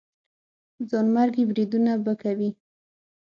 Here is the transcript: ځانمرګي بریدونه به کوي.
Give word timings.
ځانمرګي 0.89 1.43
بریدونه 1.49 1.91
به 2.03 2.13
کوي. 2.21 2.49